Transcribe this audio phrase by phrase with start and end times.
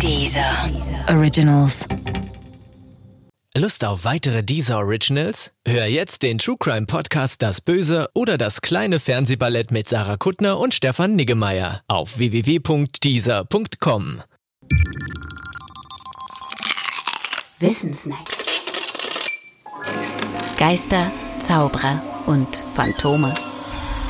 [0.00, 0.70] Dieser
[1.08, 1.86] Originals.
[3.56, 5.52] Lust auf weitere Deezer Originals?
[5.66, 10.58] Hör jetzt den True Crime Podcast Das Böse oder das kleine Fernsehballett mit Sarah Kuttner
[10.58, 14.22] und Stefan Niggemeier auf www.deezer.com.
[17.60, 18.36] Wissensnacks.
[20.58, 23.34] Geister, Zauberer und Phantome.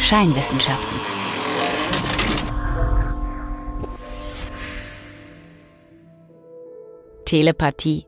[0.00, 1.23] Scheinwissenschaften.
[7.34, 8.06] Telepathie.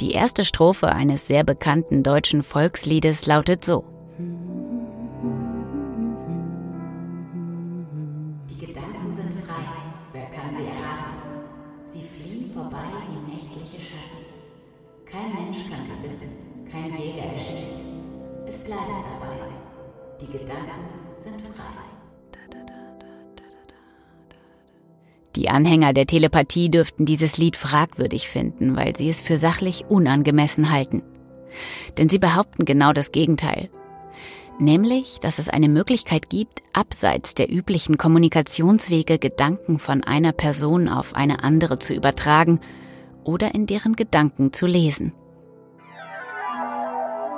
[0.00, 3.84] Die erste Strophe eines sehr bekannten deutschen Volksliedes lautet so.
[8.48, 9.60] Die Gedanken sind frei,
[10.14, 11.44] wer kann sie erraten?
[11.84, 14.24] Sie fliehen vorbei wie nächtliche Schatten.
[15.04, 16.30] Kein Mensch kann sie wissen,
[16.72, 17.76] kein Jäger erschießt.
[18.46, 19.50] Es bleibt dabei.
[20.18, 20.80] Die Gedanken
[21.18, 21.95] sind frei.
[25.36, 30.72] Die Anhänger der Telepathie dürften dieses Lied fragwürdig finden, weil sie es für sachlich unangemessen
[30.72, 31.02] halten.
[31.98, 33.68] Denn sie behaupten genau das Gegenteil.
[34.58, 41.14] Nämlich, dass es eine Möglichkeit gibt, abseits der üblichen Kommunikationswege Gedanken von einer Person auf
[41.14, 42.60] eine andere zu übertragen
[43.22, 45.12] oder in deren Gedanken zu lesen.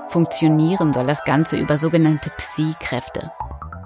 [0.07, 3.33] Funktionieren soll das Ganze über sogenannte Psi-Kräfte.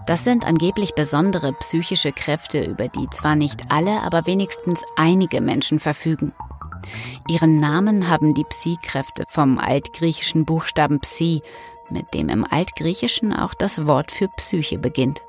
[0.06, 5.78] Das sind angeblich besondere psychische Kräfte, über die zwar nicht alle, aber wenigstens einige Menschen
[5.78, 6.34] verfügen.
[7.28, 11.42] Ihren Namen haben die Psi-Kräfte vom altgriechischen Buchstaben Psi,
[11.88, 15.22] mit dem im Altgriechischen auch das Wort für Psyche beginnt.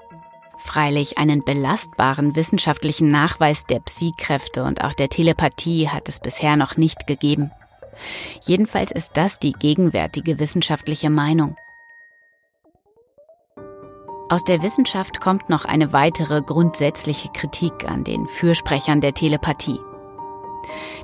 [0.58, 6.78] Freilich einen belastbaren wissenschaftlichen Nachweis der Psi-Kräfte und auch der Telepathie hat es bisher noch
[6.78, 7.52] nicht gegeben.
[8.42, 11.58] Jedenfalls ist das die gegenwärtige wissenschaftliche Meinung.
[14.34, 19.80] Aus der Wissenschaft kommt noch eine weitere grundsätzliche Kritik an den Fürsprechern der Telepathie.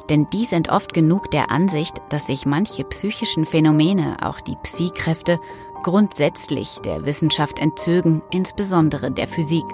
[0.09, 5.40] Denn die sind oft genug der Ansicht, dass sich manche psychischen Phänomene, auch die Psi-Kräfte,
[5.84, 9.66] grundsätzlich der Wissenschaft entzögen, insbesondere der Physik.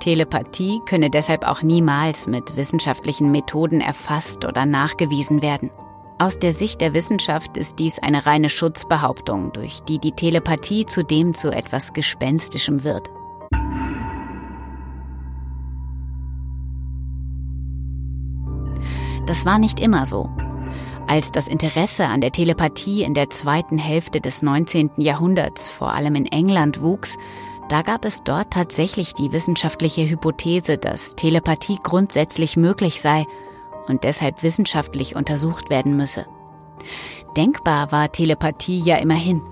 [0.00, 5.70] Telepathie könne deshalb auch niemals mit wissenschaftlichen Methoden erfasst oder nachgewiesen werden.
[6.18, 11.34] Aus der Sicht der Wissenschaft ist dies eine reine Schutzbehauptung, durch die die Telepathie zudem
[11.34, 13.10] zu etwas Gespenstischem wird.
[19.26, 20.30] Das war nicht immer so.
[21.08, 24.92] Als das Interesse an der Telepathie in der zweiten Hälfte des 19.
[24.98, 27.16] Jahrhunderts vor allem in England wuchs,
[27.68, 33.26] da gab es dort tatsächlich die wissenschaftliche Hypothese, dass Telepathie grundsätzlich möglich sei
[33.86, 36.26] und deshalb wissenschaftlich untersucht werden müsse.
[37.36, 39.42] Denkbar war Telepathie ja immerhin.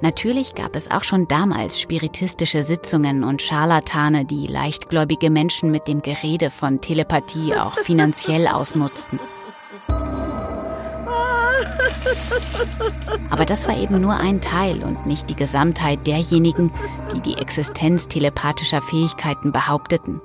[0.00, 6.02] Natürlich gab es auch schon damals spiritistische Sitzungen und Scharlatane, die leichtgläubige Menschen mit dem
[6.02, 9.18] Gerede von Telepathie auch finanziell ausnutzten.
[13.30, 16.70] Aber das war eben nur ein Teil und nicht die Gesamtheit derjenigen,
[17.12, 20.20] die die Existenz telepathischer Fähigkeiten behaupteten.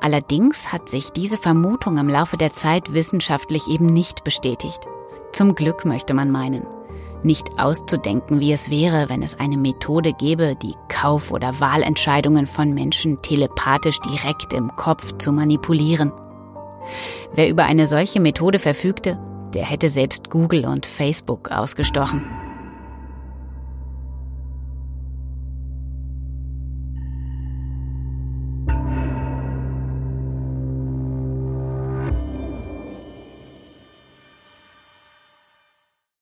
[0.00, 4.80] Allerdings hat sich diese Vermutung im Laufe der Zeit wissenschaftlich eben nicht bestätigt.
[5.32, 6.66] Zum Glück möchte man meinen.
[7.22, 12.72] Nicht auszudenken, wie es wäre, wenn es eine Methode gäbe, die Kauf- oder Wahlentscheidungen von
[12.72, 16.12] Menschen telepathisch direkt im Kopf zu manipulieren.
[17.34, 19.18] Wer über eine solche Methode verfügte,
[19.54, 22.45] der hätte selbst Google und Facebook ausgestochen.